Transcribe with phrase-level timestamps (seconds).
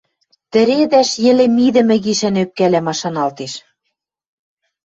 [0.51, 3.53] тӹредӓш йӹле мидӹмӹ гишӓн ӧпкӓлӓ машаналтеш.